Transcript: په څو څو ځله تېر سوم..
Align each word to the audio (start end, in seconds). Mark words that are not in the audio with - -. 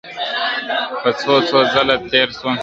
په 1.01 1.09
څو 1.19 1.33
څو 1.47 1.59
ځله 1.73 1.95
تېر 2.09 2.27
سوم.. 2.39 2.55